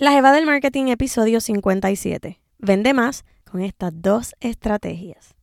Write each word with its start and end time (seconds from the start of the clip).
La 0.00 0.12
Jeva 0.12 0.30
del 0.30 0.46
Marketing, 0.46 0.86
episodio 0.90 1.40
57. 1.40 2.40
Vende 2.58 2.94
más 2.94 3.24
con 3.44 3.62
estas 3.62 3.90
dos 3.92 4.36
estrategias. 4.38 5.34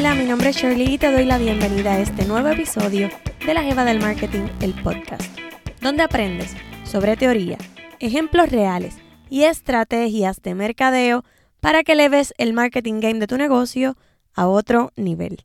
Hola, 0.00 0.14
mi 0.14 0.24
nombre 0.24 0.48
es 0.48 0.56
Shirley 0.56 0.94
y 0.94 0.96
te 0.96 1.12
doy 1.12 1.26
la 1.26 1.36
bienvenida 1.36 1.92
a 1.92 2.00
este 2.00 2.24
nuevo 2.24 2.48
episodio 2.48 3.10
de 3.44 3.52
La 3.52 3.62
Jeva 3.62 3.84
del 3.84 4.00
Marketing, 4.00 4.46
el 4.62 4.72
podcast, 4.82 5.22
donde 5.82 6.02
aprendes 6.02 6.56
sobre 6.84 7.18
teoría, 7.18 7.58
ejemplos 7.98 8.48
reales 8.48 8.96
y 9.28 9.42
estrategias 9.42 10.40
de 10.40 10.54
mercadeo 10.54 11.22
para 11.60 11.82
que 11.82 11.96
leves 11.96 12.32
el 12.38 12.54
marketing 12.54 13.00
game 13.00 13.18
de 13.18 13.26
tu 13.26 13.36
negocio 13.36 13.98
a 14.32 14.48
otro 14.48 14.90
nivel. 14.96 15.44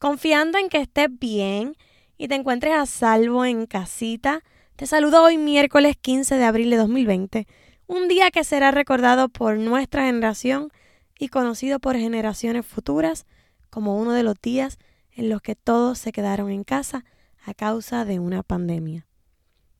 Confiando 0.00 0.58
en 0.58 0.68
que 0.68 0.78
estés 0.78 1.16
bien 1.20 1.76
y 2.18 2.26
te 2.26 2.34
encuentres 2.34 2.74
a 2.74 2.84
salvo 2.86 3.44
en 3.44 3.66
casita, 3.66 4.42
te 4.74 4.88
saludo 4.88 5.22
hoy 5.22 5.38
miércoles 5.38 5.94
15 6.00 6.34
de 6.34 6.44
abril 6.44 6.68
de 6.68 6.78
2020, 6.78 7.46
un 7.86 8.08
día 8.08 8.32
que 8.32 8.42
será 8.42 8.72
recordado 8.72 9.28
por 9.28 9.56
nuestra 9.56 10.06
generación 10.06 10.72
y 11.16 11.28
conocido 11.28 11.78
por 11.78 11.96
generaciones 11.96 12.66
futuras 12.66 13.24
como 13.72 13.96
uno 13.96 14.12
de 14.12 14.22
los 14.22 14.38
días 14.38 14.78
en 15.12 15.30
los 15.30 15.40
que 15.40 15.56
todos 15.56 15.98
se 15.98 16.12
quedaron 16.12 16.50
en 16.50 16.62
casa 16.62 17.06
a 17.42 17.54
causa 17.54 18.04
de 18.04 18.18
una 18.18 18.42
pandemia. 18.42 19.06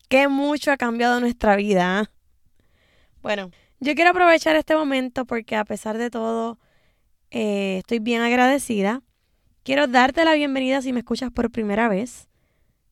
Qué 0.08 0.28
mucho 0.28 0.72
ha 0.72 0.78
cambiado 0.78 1.20
nuestra 1.20 1.56
vida. 1.56 2.00
¿ah? 2.00 2.11
Bueno, 3.20 3.50
yo 3.81 3.94
quiero 3.94 4.11
aprovechar 4.11 4.56
este 4.56 4.75
momento 4.75 5.27
porque 5.27 5.56
a 5.56 5.66
pesar 5.66 5.98
de 5.98 6.08
todo 6.08 6.58
eh, 7.31 7.78
estoy 7.81 7.98
bien 7.98 8.22
agradecida. 8.22 9.03
Quiero 9.62 9.86
darte 9.86 10.25
la 10.25 10.34
bienvenida 10.34 10.81
si 10.81 10.94
me 10.94 11.00
escuchas 11.00 11.31
por 11.31 11.50
primera 11.50 11.88
vez. 11.88 12.28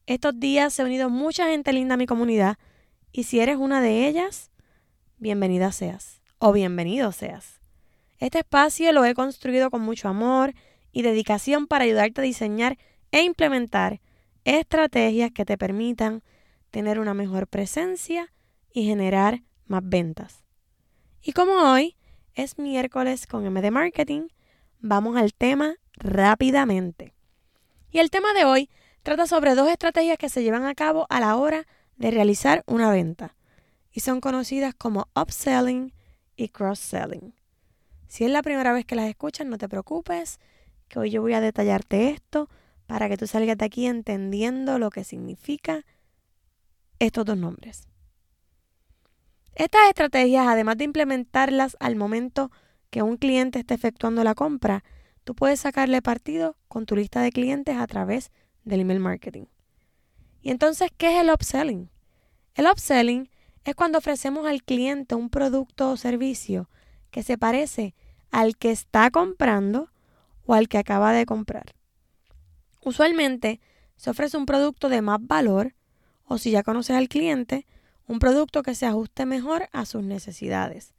Estos 0.04 0.38
días 0.38 0.74
se 0.74 0.82
ha 0.82 0.84
unido 0.84 1.08
mucha 1.08 1.46
gente 1.48 1.72
linda 1.72 1.94
a 1.94 1.98
mi 1.98 2.04
comunidad 2.04 2.58
y 3.10 3.24
si 3.24 3.40
eres 3.40 3.56
una 3.56 3.80
de 3.80 4.06
ellas, 4.06 4.50
bienvenida 5.16 5.72
seas 5.72 6.20
o 6.38 6.52
bienvenido 6.52 7.10
seas. 7.10 7.60
Este 8.18 8.40
espacio 8.40 8.92
lo 8.92 9.06
he 9.06 9.14
construido 9.14 9.70
con 9.70 9.80
mucho 9.80 10.08
amor 10.08 10.52
y 10.92 11.02
dedicación 11.02 11.66
para 11.66 11.84
ayudarte 11.84 12.20
a 12.20 12.24
diseñar 12.24 12.78
e 13.12 13.22
implementar 13.22 14.00
estrategias 14.44 15.30
que 15.32 15.44
te 15.44 15.58
permitan 15.58 16.22
tener 16.70 16.98
una 16.98 17.14
mejor 17.14 17.46
presencia 17.46 18.32
y 18.72 18.84
generar 18.84 19.42
más 19.66 19.82
ventas. 19.84 20.44
Y 21.22 21.32
como 21.32 21.52
hoy 21.52 21.96
es 22.34 22.58
miércoles 22.58 23.26
con 23.26 23.44
MD 23.44 23.70
Marketing, 23.70 24.28
vamos 24.80 25.16
al 25.16 25.34
tema 25.34 25.76
rápidamente. 25.94 27.14
Y 27.90 27.98
el 27.98 28.10
tema 28.10 28.32
de 28.32 28.44
hoy 28.44 28.70
trata 29.02 29.26
sobre 29.26 29.54
dos 29.54 29.68
estrategias 29.68 30.18
que 30.18 30.28
se 30.28 30.42
llevan 30.42 30.64
a 30.64 30.74
cabo 30.74 31.06
a 31.10 31.20
la 31.20 31.36
hora 31.36 31.66
de 31.96 32.10
realizar 32.10 32.62
una 32.66 32.90
venta 32.90 33.36
y 33.92 34.00
son 34.00 34.20
conocidas 34.20 34.74
como 34.74 35.08
upselling 35.14 35.92
y 36.36 36.48
cross-selling. 36.48 37.34
Si 38.08 38.24
es 38.24 38.30
la 38.30 38.42
primera 38.42 38.72
vez 38.72 38.84
que 38.86 38.94
las 38.94 39.08
escuchas, 39.08 39.46
no 39.46 39.58
te 39.58 39.68
preocupes, 39.68 40.40
que 40.90 40.98
hoy 40.98 41.10
yo 41.10 41.22
voy 41.22 41.32
a 41.32 41.40
detallarte 41.40 42.10
esto 42.10 42.50
para 42.86 43.08
que 43.08 43.16
tú 43.16 43.26
salgas 43.26 43.56
de 43.56 43.64
aquí 43.64 43.86
entendiendo 43.86 44.78
lo 44.78 44.90
que 44.90 45.04
significa 45.04 45.86
estos 46.98 47.24
dos 47.24 47.38
nombres. 47.38 47.88
Estas 49.54 49.88
estrategias, 49.88 50.46
además 50.48 50.76
de 50.76 50.84
implementarlas 50.84 51.76
al 51.80 51.94
momento 51.94 52.50
que 52.90 53.02
un 53.02 53.16
cliente 53.16 53.60
esté 53.60 53.74
efectuando 53.74 54.24
la 54.24 54.34
compra, 54.34 54.82
tú 55.22 55.34
puedes 55.34 55.60
sacarle 55.60 56.02
partido 56.02 56.56
con 56.66 56.86
tu 56.86 56.96
lista 56.96 57.22
de 57.22 57.30
clientes 57.30 57.76
a 57.76 57.86
través 57.86 58.32
del 58.64 58.80
email 58.80 59.00
marketing. 59.00 59.44
Y 60.42 60.50
entonces, 60.50 60.90
¿qué 60.96 61.14
es 61.14 61.22
el 61.22 61.30
upselling? 61.30 61.88
El 62.54 62.66
upselling 62.66 63.30
es 63.64 63.76
cuando 63.76 63.98
ofrecemos 63.98 64.46
al 64.46 64.64
cliente 64.64 65.14
un 65.14 65.30
producto 65.30 65.92
o 65.92 65.96
servicio 65.96 66.68
que 67.10 67.22
se 67.22 67.38
parece 67.38 67.94
al 68.32 68.56
que 68.56 68.72
está 68.72 69.10
comprando 69.10 69.89
o 70.50 70.54
al 70.54 70.68
que 70.68 70.78
acaba 70.78 71.12
de 71.12 71.26
comprar. 71.26 71.76
Usualmente 72.82 73.60
se 73.96 74.10
ofrece 74.10 74.36
un 74.36 74.46
producto 74.46 74.88
de 74.88 75.00
más 75.00 75.20
valor 75.22 75.76
o 76.24 76.38
si 76.38 76.50
ya 76.50 76.64
conoces 76.64 76.96
al 76.96 77.08
cliente, 77.08 77.68
un 78.08 78.18
producto 78.18 78.64
que 78.64 78.74
se 78.74 78.84
ajuste 78.84 79.26
mejor 79.26 79.68
a 79.70 79.86
sus 79.86 80.02
necesidades. 80.02 80.92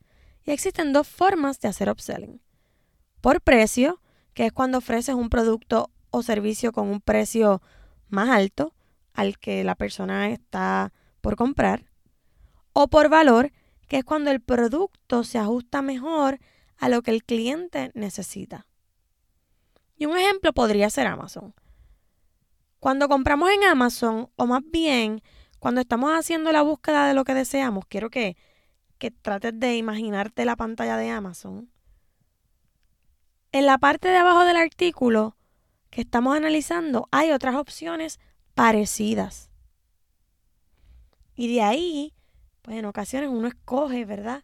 Y 0.45 0.51
existen 0.51 0.94
dos 0.94 1.06
formas 1.06 1.59
de 1.59 1.67
hacer 1.67 1.90
upselling. 1.90 2.40
Por 3.19 3.41
precio, 3.41 4.01
que 4.34 4.45
es 4.45 4.53
cuando 4.53 4.78
ofreces 4.78 5.16
un 5.16 5.29
producto 5.29 5.91
o 6.11 6.23
servicio 6.23 6.72
con 6.72 6.88
un 6.88 7.01
precio 7.01 7.61
más 8.07 8.29
alto 8.29 8.73
al 9.13 9.38
que 9.38 9.66
la 9.66 9.75
persona 9.75 10.29
está 10.29 10.94
por 11.19 11.35
comprar. 11.35 11.91
O 12.72 12.88
por 12.88 13.09
valor, 13.09 13.51
que 13.90 13.97
es 13.97 14.06
cuando 14.06 14.31
el 14.31 14.40
producto 14.40 15.25
se 15.25 15.40
ajusta 15.40 15.81
mejor 15.81 16.40
a 16.78 16.88
lo 16.88 17.01
que 17.01 17.11
el 17.11 17.25
cliente 17.25 17.91
necesita. 17.95 18.66
Y 20.01 20.07
un 20.07 20.17
ejemplo 20.17 20.51
podría 20.51 20.89
ser 20.89 21.06
Amazon. 21.06 21.53
Cuando 22.79 23.07
compramos 23.07 23.51
en 23.51 23.63
Amazon, 23.66 24.31
o 24.35 24.47
más 24.47 24.63
bien 24.66 25.22
cuando 25.59 25.79
estamos 25.79 26.12
haciendo 26.12 26.51
la 26.51 26.63
búsqueda 26.63 27.07
de 27.07 27.13
lo 27.13 27.23
que 27.23 27.35
deseamos, 27.35 27.85
quiero 27.88 28.09
que, 28.09 28.35
que 28.97 29.11
trates 29.11 29.59
de 29.59 29.78
imaginarte 29.78 30.44
la 30.44 30.56
pantalla 30.56 30.97
de 30.97 31.11
Amazon. 31.11 31.69
En 33.51 33.67
la 33.67 33.78
parte 33.78 34.07
de 34.07 34.17
abajo 34.17 34.44
del 34.44 34.57
artículo 34.57 35.38
que 35.91 36.01
estamos 36.01 36.35
analizando 36.35 37.07
hay 37.11 37.29
otras 37.29 37.53
opciones 37.53 38.19
parecidas. 38.56 39.51
Y 41.35 41.53
de 41.53 41.61
ahí 41.61 42.16
pues 42.63 42.75
en 42.75 42.85
ocasiones 42.85 43.29
uno 43.29 43.47
escoge, 43.47 44.06
¿verdad? 44.06 44.44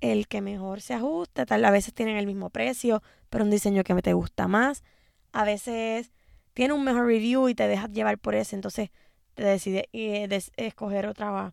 El 0.00 0.28
que 0.28 0.40
mejor 0.40 0.80
se 0.80 0.94
ajuste, 0.94 1.46
tal, 1.46 1.64
a 1.64 1.70
veces 1.70 1.94
tienen 1.94 2.16
el 2.16 2.26
mismo 2.26 2.50
precio, 2.50 3.02
pero 3.30 3.44
un 3.44 3.50
diseño 3.50 3.84
que 3.84 3.94
te 4.02 4.12
gusta 4.12 4.48
más. 4.48 4.84
A 5.32 5.44
veces 5.44 6.12
tiene 6.54 6.74
un 6.74 6.84
mejor 6.84 7.06
review 7.06 7.48
y 7.48 7.54
te 7.54 7.68
dejas 7.68 7.90
llevar 7.90 8.18
por 8.18 8.34
ese, 8.34 8.56
entonces 8.56 8.90
te 9.34 9.44
decides 9.44 9.84
eh, 9.92 10.28
escoger 10.56 11.06
otra, 11.06 11.52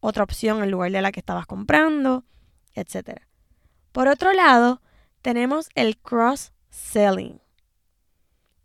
otra 0.00 0.24
opción 0.24 0.62
en 0.62 0.70
lugar 0.70 0.90
de 0.90 1.02
la 1.02 1.12
que 1.12 1.20
estabas 1.20 1.46
comprando, 1.46 2.24
etc. 2.74 3.20
Por 3.92 4.08
otro 4.08 4.32
lado, 4.32 4.82
tenemos 5.22 5.68
el 5.74 5.98
cross-selling. 5.98 7.40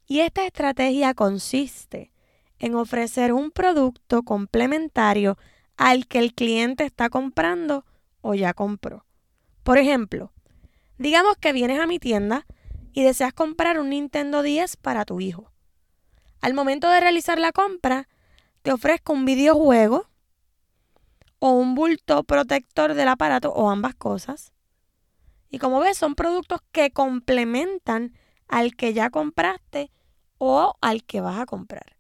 Y 0.08 0.20
esta 0.20 0.46
estrategia 0.46 1.14
consiste 1.14 2.12
en 2.60 2.76
ofrecer 2.76 3.34
un 3.34 3.52
producto 3.52 4.24
complementario 4.24 5.38
al 5.78 6.08
que 6.08 6.20
el 6.20 6.34
cliente 6.34 6.86
está 6.86 7.10
comprando 7.10 7.86
o 8.22 8.34
ya 8.34 8.54
compró. 8.54 9.06
Por 9.66 9.78
ejemplo, 9.78 10.32
digamos 10.98 11.36
que 11.36 11.52
vienes 11.52 11.82
a 11.82 11.88
mi 11.88 12.00
tienda 12.00 12.46
y 12.94 13.04
deseas 13.04 13.34
comprar 13.34 13.80
un 13.80 13.90
Nintendo 13.90 14.44
10 14.44 14.78
para 14.78 15.04
tu 15.04 15.20
hijo. 15.20 15.52
Al 16.40 16.54
momento 16.54 16.90
de 16.90 17.02
realizar 17.02 17.38
la 17.38 17.52
compra, 17.52 18.08
te 18.62 18.72
ofrezco 18.72 19.12
un 19.12 19.26
videojuego 19.26 20.08
o 21.40 21.50
un 21.50 21.76
bulto 21.76 22.24
protector 22.24 22.94
del 22.94 23.10
aparato 23.10 23.52
o 23.52 23.70
ambas 23.70 23.96
cosas. 23.96 24.54
Y 25.50 25.60
como 25.60 25.82
ves, 25.82 25.98
son 25.98 26.16
productos 26.16 26.62
que 26.72 26.92
complementan 26.92 28.14
al 28.48 28.78
que 28.78 28.94
ya 28.94 29.10
compraste 29.10 29.92
o 30.38 30.78
al 30.80 31.04
que 31.04 31.20
vas 31.20 31.40
a 31.40 31.46
comprar 31.46 31.96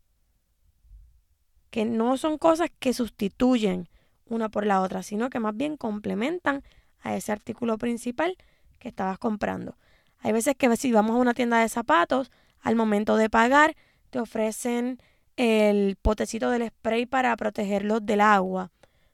que 1.76 1.84
no 1.84 2.16
son 2.16 2.38
cosas 2.38 2.70
que 2.80 2.94
sustituyen 2.94 3.90
una 4.24 4.48
por 4.48 4.66
la 4.66 4.80
otra, 4.80 5.04
sino 5.04 5.30
que 5.30 5.42
más 5.42 5.58
bien 5.58 5.76
complementan 5.76 6.64
a 7.06 7.16
ese 7.16 7.32
artículo 7.32 7.78
principal 7.78 8.36
que 8.80 8.90
estabas 8.90 9.18
comprando. 9.20 9.78
Hay 10.20 10.34
veces 10.34 10.56
que 10.58 10.76
si 10.76 10.92
vamos 10.92 11.16
a 11.16 11.20
una 11.20 11.36
tienda 11.36 11.60
de 11.60 11.70
zapatos, 11.70 12.32
al 12.60 12.76
momento 12.76 13.16
de 13.16 13.30
pagar, 13.30 13.76
te 14.10 14.20
ofrecen 14.20 15.00
el 15.38 15.98
potecito 16.02 16.50
del 16.50 16.68
spray 16.68 17.06
para 17.06 17.36
protegerlos 17.38 18.06
del 18.06 18.22
agua, 18.22 18.72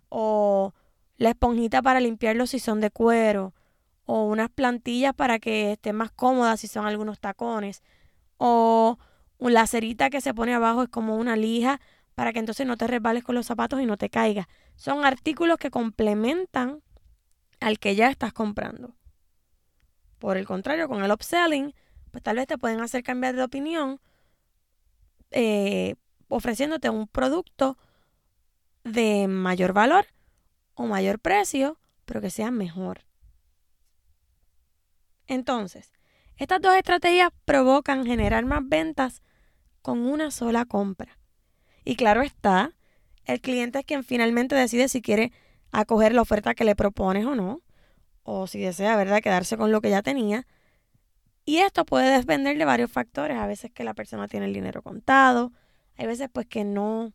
o 0.09 0.73
la 1.17 1.29
esponjita 1.29 1.81
para 1.81 1.99
limpiarlos 1.99 2.51
si 2.51 2.59
son 2.59 2.79
de 2.79 2.91
cuero, 2.91 3.53
o 4.05 4.23
unas 4.23 4.49
plantillas 4.49 5.13
para 5.13 5.39
que 5.39 5.73
estén 5.73 5.97
más 5.97 6.11
cómodas 6.11 6.61
si 6.61 6.67
son 6.67 6.85
algunos 6.85 7.19
tacones, 7.19 7.83
o 8.38 8.97
la 9.39 9.67
cerita 9.67 10.09
que 10.09 10.21
se 10.21 10.33
pone 10.33 10.53
abajo 10.53 10.83
es 10.83 10.89
como 10.89 11.17
una 11.17 11.35
lija 11.35 11.81
para 12.15 12.31
que 12.31 12.39
entonces 12.39 12.65
no 12.65 12.77
te 12.77 12.88
resbales 12.88 13.23
con 13.23 13.35
los 13.35 13.47
zapatos 13.47 13.81
y 13.81 13.85
no 13.85 13.97
te 13.97 14.09
caigas. 14.09 14.47
Son 14.75 15.03
artículos 15.03 15.57
que 15.57 15.71
complementan 15.71 16.81
al 17.62 17.80
que 17.80 17.96
ya 17.96 18.10
estás 18.10 18.34
comprando. 18.34 18.96
Por 20.19 20.36
el 20.36 20.46
contrario, 20.46 20.90
con 20.90 21.04
el 21.04 21.12
upselling, 21.12 21.74
pues 22.12 22.24
tal 22.24 22.36
vez 22.36 22.48
te 22.48 22.58
pueden 22.58 22.81
hacer 22.81 23.04
cambiar 23.04 23.36
de 23.36 23.44
opinión 23.44 24.02
eh, 25.31 25.96
ofreciéndote 26.28 26.90
un 26.90 27.08
producto 27.08 27.78
de 28.84 29.28
mayor 29.28 29.74
valor 29.74 30.08
o 30.74 30.88
mayor 30.88 31.19
precio, 31.19 31.80
pero 32.06 32.19
que 32.19 32.30
sea 32.30 32.52
mejor. 32.52 33.06
Entonces, 35.28 35.94
estas 36.36 36.62
dos 36.62 36.75
estrategias 36.75 37.31
provocan 37.46 38.06
generar 38.06 38.46
más 38.46 38.68
ventas 38.68 39.22
con 39.81 40.00
una 40.00 40.31
sola 40.31 40.66
compra. 40.66 41.18
Y 41.86 41.96
claro 41.96 42.22
está, 42.22 42.75
el 43.25 43.40
cliente 43.42 43.80
es 43.80 43.86
quien 43.86 44.04
finalmente 44.04 44.56
decide 44.56 44.90
si 44.90 45.02
quiere 45.02 45.31
acoger 45.71 46.13
la 46.13 46.21
oferta 46.21 46.53
que 46.56 46.63
le 46.63 46.75
propones 46.75 47.25
o 47.25 47.35
no, 47.35 47.62
o 48.23 48.47
si 48.47 48.59
desea, 48.59 48.95
¿verdad?, 48.95 49.21
quedarse 49.21 49.57
con 49.57 49.71
lo 49.71 49.81
que 49.81 49.89
ya 49.89 50.01
tenía. 50.01 50.47
Y 51.45 51.57
esto 51.57 51.85
puede 51.85 52.18
depender 52.18 52.57
de 52.57 52.65
varios 52.65 52.91
factores. 52.91 53.38
A 53.38 53.47
veces 53.47 53.71
que 53.71 53.83
la 53.83 53.94
persona 53.94 54.27
tiene 54.27 54.45
el 54.45 54.53
dinero 54.53 54.81
contado, 54.81 55.51
hay 55.97 56.06
veces 56.07 56.29
pues 56.31 56.45
que 56.47 56.63
no, 56.63 57.13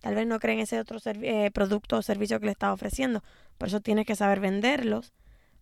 tal 0.00 0.14
vez 0.14 0.26
no 0.26 0.38
creen 0.38 0.60
ese 0.60 0.80
otro 0.80 0.98
eh, 1.04 1.50
producto 1.52 1.98
o 1.98 2.02
servicio 2.02 2.40
que 2.40 2.46
le 2.46 2.52
está 2.52 2.72
ofreciendo. 2.72 3.22
Por 3.58 3.68
eso 3.68 3.80
tienes 3.80 4.06
que 4.06 4.16
saber 4.16 4.40
venderlos. 4.40 5.12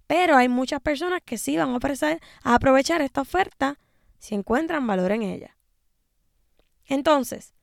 Pero 0.06 0.36
hay 0.36 0.48
muchas 0.48 0.80
personas 0.80 1.20
que 1.24 1.38
sí 1.38 1.56
van 1.56 1.70
a, 1.70 1.76
ofrecer, 1.76 2.20
a 2.42 2.54
aprovechar 2.54 3.00
esta 3.00 3.22
oferta 3.22 3.78
si 4.18 4.34
encuentran 4.34 4.86
valor 4.86 5.12
en 5.12 5.22
ella. 5.22 5.56
Entonces, 6.86 7.54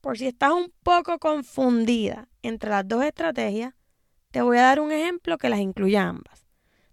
por 0.00 0.18
si 0.18 0.26
estás 0.26 0.52
un 0.52 0.72
poco 0.82 1.18
confundida 1.18 2.28
entre 2.42 2.70
las 2.70 2.86
dos 2.86 3.04
estrategias, 3.04 3.74
te 4.38 4.42
voy 4.42 4.58
a 4.58 4.62
dar 4.62 4.78
un 4.78 4.92
ejemplo 4.92 5.36
que 5.36 5.48
las 5.48 5.58
incluya 5.58 6.04
ambas. 6.04 6.46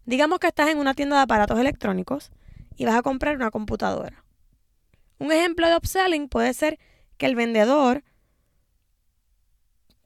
Digamos 0.03 0.39
que 0.39 0.47
estás 0.47 0.69
en 0.69 0.79
una 0.79 0.95
tienda 0.95 1.17
de 1.17 1.21
aparatos 1.21 1.59
electrónicos 1.59 2.31
y 2.75 2.85
vas 2.85 2.95
a 2.95 3.03
comprar 3.03 3.35
una 3.35 3.51
computadora. 3.51 4.25
Un 5.19 5.31
ejemplo 5.31 5.67
de 5.67 5.75
upselling 5.75 6.27
puede 6.27 6.55
ser 6.55 6.79
que 7.19 7.27
el 7.27 7.35
vendedor 7.35 8.03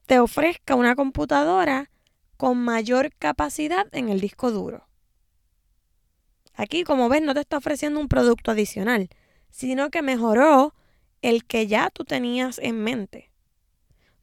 te 0.05 0.19
ofrezca 0.19 0.75
una 0.75 0.97
computadora 0.97 1.89
con 2.35 2.57
mayor 2.57 3.15
capacidad 3.17 3.87
en 3.93 4.09
el 4.09 4.19
disco 4.19 4.51
duro. 4.51 4.89
Aquí, 6.55 6.83
como 6.83 7.07
ves, 7.07 7.21
no 7.21 7.33
te 7.33 7.39
está 7.39 7.55
ofreciendo 7.55 8.01
un 8.01 8.09
producto 8.09 8.51
adicional, 8.51 9.07
sino 9.49 9.91
que 9.91 10.01
mejoró 10.01 10.75
el 11.21 11.45
que 11.45 11.67
ya 11.67 11.89
tú 11.89 12.03
tenías 12.03 12.59
en 12.59 12.83
mente. 12.83 13.31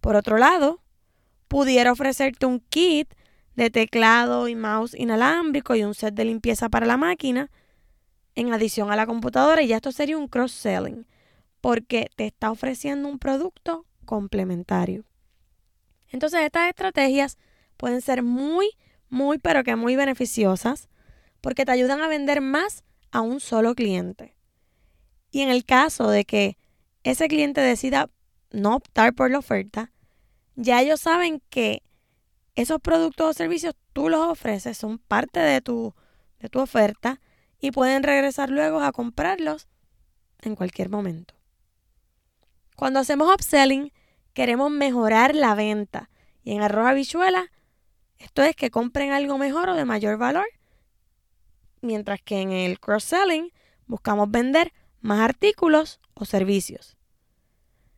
Por 0.03 0.17
otro 0.17 0.37
lado, 0.37 0.83
pudiera 1.49 1.93
ofrecerte 1.93 2.47
un 2.47 2.61
kit 2.61 3.13
de 3.55 3.71
teclado 3.71 4.49
y 4.49 4.55
mouse 4.55 4.95
inalámbrico 4.95 5.75
y 5.75 5.85
un 5.85 5.95
set 5.95 6.15
de 6.15 6.25
limpieza 6.25 6.69
para 6.69 6.87
la 6.87 6.97
máquina 6.97 7.51
en 8.35 8.53
adición 8.53 8.91
a 8.91 8.97
la 8.97 9.07
computadora 9.07 9.63
y 9.63 9.69
ya 9.69 9.77
esto 9.77 9.93
sería 9.93 10.19
un 10.19 10.29
cross-selling 10.29 11.07
porque 11.61 12.11
te 12.17 12.27
está 12.27 12.51
ofreciendo 12.51 13.09
un 13.09 13.19
producto 13.19 13.87
complementario. 14.05 15.05
Entonces 16.09 16.41
estas 16.43 16.69
estrategias 16.69 17.39
pueden 17.77 18.03
ser 18.03 18.23
muy, 18.23 18.71
muy, 19.09 19.39
pero 19.39 19.65
que 19.65 19.75
muy 19.75 19.97
beneficiosas 19.97 20.89
porque 21.41 21.65
te 21.65 21.73
ayudan 21.73 22.01
a 22.01 22.09
vender 22.09 22.41
más 22.41 22.85
a 23.11 23.21
un 23.21 23.41
solo 23.41 23.75
cliente. 23.75 24.37
Y 25.31 25.41
en 25.41 25.49
el 25.49 25.65
caso 25.65 26.11
de 26.11 26.25
que 26.25 26.59
ese 27.03 27.29
cliente 27.29 27.61
decida 27.61 28.11
no 28.51 28.77
optar 28.77 29.15
por 29.15 29.31
la 29.31 29.39
oferta, 29.39 29.93
ya 30.57 30.81
ellos 30.81 31.01
saben 31.01 31.41
que 31.51 31.83
esos 32.55 32.81
productos 32.81 33.29
o 33.29 33.33
servicios 33.35 33.75
tú 33.93 34.09
los 34.09 34.21
ofreces, 34.29 34.77
son 34.77 34.99
parte 34.99 35.41
de 35.41 35.61
tu, 35.61 35.95
de 36.41 36.49
tu 36.49 36.61
oferta 36.61 37.21
y 37.61 37.71
pueden 37.71 38.03
regresar 38.03 38.51
luego 38.51 38.81
a 38.81 38.93
comprarlos 38.93 39.69
en 40.41 40.57
cualquier 40.57 40.89
momento. 40.89 41.35
Cuando 42.75 43.01
hacemos 43.01 43.33
upselling, 43.33 43.93
queremos 44.33 44.71
mejorar 44.71 45.35
la 45.35 45.55
venta. 45.55 46.11
Y 46.45 46.53
en 46.53 46.63
arroz 46.63 46.87
habichuela, 46.87 47.51
esto 48.19 48.43
es 48.43 48.55
que 48.55 48.71
compren 48.71 49.13
algo 49.13 49.39
mejor 49.39 49.69
o 49.69 49.75
de 49.75 49.85
mayor 49.85 50.19
valor. 50.19 50.47
Mientras 51.81 52.21
que 52.23 52.41
en 52.41 52.53
el 52.53 52.79
cross-selling 52.81 53.53
buscamos 53.87 54.31
vender 54.31 54.73
más 55.01 55.21
artículos 55.21 56.01
o 56.15 56.25
servicios. 56.25 56.97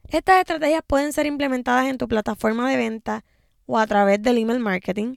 Estas 0.09 0.39
estrategias 0.39 0.83
pueden 0.87 1.13
ser 1.13 1.27
implementadas 1.27 1.87
en 1.87 1.99
tu 1.99 2.09
plataforma 2.09 2.69
de 2.71 2.79
venta 2.79 3.25
o 3.67 3.79
a 3.79 3.87
través 3.87 4.23
del 4.23 4.39
email 4.39 4.59
marketing 4.59 5.17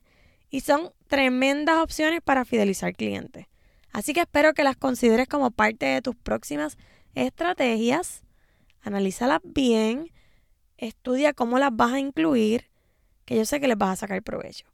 y 0.49 0.59
son 0.59 0.91
tremendas 1.07 1.77
opciones 1.77 2.21
para 2.21 2.43
fidelizar 2.43 2.93
clientes. 2.93 3.47
Así 3.93 4.13
que 4.13 4.19
espero 4.21 4.53
que 4.53 4.65
las 4.65 4.75
consideres 4.75 5.29
como 5.29 5.49
parte 5.51 5.85
de 5.85 6.01
tus 6.01 6.17
próximas 6.17 6.77
estrategias. 7.15 8.23
Analízalas 8.81 9.39
bien, 9.45 10.11
estudia 10.77 11.33
cómo 11.33 11.57
las 11.57 11.73
vas 11.73 11.93
a 11.93 11.99
incluir, 11.99 12.69
que 13.23 13.37
yo 13.37 13.45
sé 13.45 13.61
que 13.61 13.69
les 13.69 13.77
vas 13.77 13.91
a 13.91 13.95
sacar 13.95 14.21
provecho. 14.23 14.65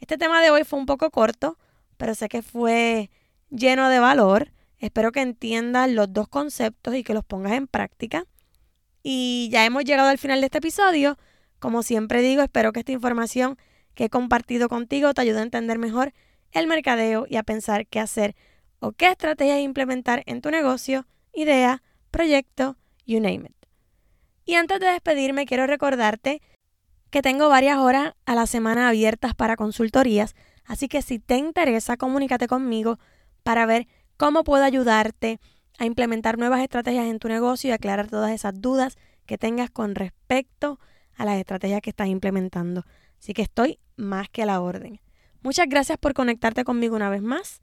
Este 0.00 0.18
tema 0.18 0.42
de 0.42 0.50
hoy 0.50 0.64
fue 0.64 0.78
un 0.78 0.86
poco 0.86 1.10
corto, 1.10 1.58
pero 1.96 2.14
sé 2.14 2.28
que 2.28 2.42
fue 2.42 3.10
lleno 3.48 3.88
de 3.88 4.00
valor. 4.00 4.52
Espero 4.78 5.12
que 5.12 5.20
entiendas 5.20 5.88
los 5.90 6.12
dos 6.12 6.28
conceptos 6.28 6.94
y 6.94 7.04
que 7.04 7.14
los 7.14 7.24
pongas 7.24 7.52
en 7.52 7.68
práctica. 7.68 8.26
Y 9.02 9.48
ya 9.50 9.64
hemos 9.64 9.84
llegado 9.84 10.08
al 10.08 10.18
final 10.18 10.40
de 10.40 10.46
este 10.46 10.58
episodio. 10.58 11.18
Como 11.58 11.82
siempre 11.82 12.22
digo, 12.22 12.42
espero 12.42 12.72
que 12.72 12.80
esta 12.80 12.92
información 12.92 13.56
que 13.94 14.04
he 14.04 14.10
compartido 14.10 14.68
contigo 14.68 15.12
te 15.14 15.22
ayude 15.22 15.40
a 15.40 15.42
entender 15.42 15.78
mejor 15.78 16.12
el 16.52 16.66
mercadeo 16.66 17.26
y 17.28 17.36
a 17.36 17.42
pensar 17.42 17.86
qué 17.86 18.00
hacer 18.00 18.34
o 18.78 18.92
qué 18.92 19.08
estrategias 19.08 19.60
implementar 19.60 20.22
en 20.26 20.40
tu 20.40 20.50
negocio, 20.50 21.06
idea, 21.32 21.82
proyecto, 22.10 22.76
you 23.06 23.20
name 23.20 23.46
it. 23.46 23.66
Y 24.44 24.54
antes 24.54 24.80
de 24.80 24.86
despedirme, 24.86 25.46
quiero 25.46 25.66
recordarte 25.66 26.42
que 27.10 27.22
tengo 27.22 27.48
varias 27.48 27.78
horas 27.78 28.14
a 28.26 28.34
la 28.34 28.46
semana 28.46 28.88
abiertas 28.88 29.34
para 29.34 29.56
consultorías, 29.56 30.34
así 30.64 30.88
que 30.88 31.02
si 31.02 31.18
te 31.18 31.36
interesa, 31.36 31.96
comunícate 31.96 32.48
conmigo 32.48 32.98
para 33.42 33.66
ver 33.66 33.86
cómo 34.16 34.44
puedo 34.44 34.64
ayudarte 34.64 35.38
a 35.78 35.84
implementar 35.84 36.38
nuevas 36.38 36.60
estrategias 36.60 37.06
en 37.06 37.18
tu 37.18 37.28
negocio 37.28 37.70
y 37.70 37.72
aclarar 37.72 38.08
todas 38.08 38.32
esas 38.32 38.60
dudas 38.60 38.96
que 39.26 39.38
tengas 39.38 39.70
con 39.70 39.94
respecto 39.94 40.78
a 41.16 41.24
las 41.24 41.38
estrategias 41.38 41.80
que 41.80 41.90
estás 41.90 42.08
implementando. 42.08 42.84
Así 43.18 43.34
que 43.34 43.42
estoy 43.42 43.78
más 43.96 44.28
que 44.28 44.42
a 44.42 44.46
la 44.46 44.60
orden. 44.60 45.00
Muchas 45.42 45.68
gracias 45.68 45.98
por 45.98 46.14
conectarte 46.14 46.64
conmigo 46.64 46.96
una 46.96 47.10
vez 47.10 47.22
más 47.22 47.62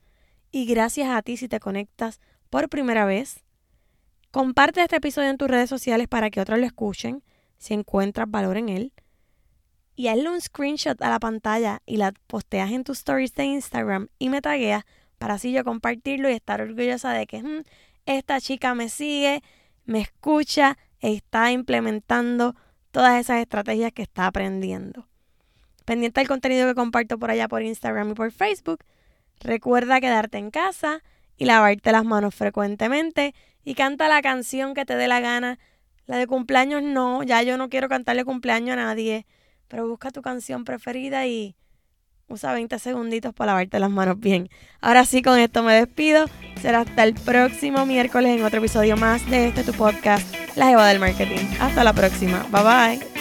y 0.50 0.66
gracias 0.66 1.08
a 1.10 1.22
ti 1.22 1.36
si 1.36 1.48
te 1.48 1.60
conectas 1.60 2.20
por 2.50 2.68
primera 2.68 3.04
vez. 3.04 3.44
Comparte 4.30 4.82
este 4.82 4.96
episodio 4.96 5.30
en 5.30 5.38
tus 5.38 5.48
redes 5.48 5.70
sociales 5.70 6.08
para 6.08 6.30
que 6.30 6.40
otros 6.40 6.58
lo 6.58 6.66
escuchen 6.66 7.22
si 7.58 7.74
encuentras 7.74 8.30
valor 8.30 8.56
en 8.56 8.68
él. 8.68 8.92
Y 9.96 10.08
hazle 10.08 10.30
un 10.30 10.40
screenshot 10.40 11.00
a 11.02 11.10
la 11.10 11.18
pantalla 11.18 11.82
y 11.84 11.96
la 11.96 12.12
posteas 12.26 12.70
en 12.70 12.84
tus 12.84 12.98
stories 12.98 13.34
de 13.34 13.44
Instagram 13.44 14.08
y 14.18 14.28
me 14.28 14.40
tagueas 14.40 14.84
para 15.18 15.34
así 15.34 15.52
yo 15.52 15.64
compartirlo 15.64 16.30
y 16.30 16.32
estar 16.32 16.62
orgullosa 16.62 17.12
de 17.12 17.26
que 17.26 17.42
hmm, 17.42 17.64
esta 18.16 18.40
chica 18.40 18.74
me 18.74 18.88
sigue, 18.88 19.42
me 19.84 20.00
escucha 20.00 20.78
e 21.00 21.14
está 21.14 21.52
implementando 21.52 22.54
todas 22.90 23.20
esas 23.20 23.40
estrategias 23.40 23.92
que 23.92 24.02
está 24.02 24.26
aprendiendo. 24.26 25.06
Pendiente 25.84 26.20
del 26.20 26.28
contenido 26.28 26.68
que 26.68 26.74
comparto 26.74 27.18
por 27.18 27.30
allá 27.30 27.48
por 27.48 27.62
Instagram 27.62 28.10
y 28.10 28.14
por 28.14 28.32
Facebook. 28.32 28.84
Recuerda 29.40 30.00
quedarte 30.00 30.38
en 30.38 30.50
casa 30.50 31.02
y 31.36 31.46
lavarte 31.46 31.92
las 31.92 32.04
manos 32.04 32.34
frecuentemente 32.34 33.34
y 33.64 33.74
canta 33.74 34.08
la 34.08 34.22
canción 34.22 34.74
que 34.74 34.84
te 34.84 34.96
dé 34.96 35.08
la 35.08 35.20
gana. 35.20 35.58
La 36.06 36.16
de 36.16 36.26
cumpleaños 36.26 36.82
no, 36.82 37.22
ya 37.22 37.42
yo 37.42 37.56
no 37.56 37.68
quiero 37.68 37.88
cantarle 37.88 38.24
cumpleaños 38.24 38.74
a 38.74 38.76
nadie, 38.76 39.26
pero 39.68 39.88
busca 39.88 40.10
tu 40.10 40.22
canción 40.22 40.64
preferida 40.64 41.26
y 41.26 41.56
usa 42.30 42.52
20 42.52 42.78
segunditos 42.78 43.34
para 43.34 43.52
lavarte 43.52 43.78
las 43.78 43.90
manos 43.90 44.18
bien. 44.18 44.48
Ahora 44.80 45.04
sí, 45.04 45.22
con 45.22 45.38
esto 45.38 45.62
me 45.62 45.74
despido. 45.74 46.26
Será 46.60 46.80
hasta 46.80 47.04
el 47.04 47.14
próximo 47.14 47.84
miércoles 47.86 48.38
en 48.38 48.44
otro 48.44 48.58
episodio 48.58 48.96
más 48.96 49.28
de 49.30 49.48
este 49.48 49.64
tu 49.64 49.72
podcast, 49.72 50.26
La 50.56 50.68
Jeva 50.68 50.88
del 50.88 51.00
Marketing. 51.00 51.46
Hasta 51.60 51.84
la 51.84 51.92
próxima. 51.92 52.46
Bye 52.50 52.98
bye. 52.98 53.19